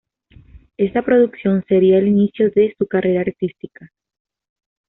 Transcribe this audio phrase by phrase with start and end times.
[0.77, 3.91] Esta producción sería el inicio de su carrera artística.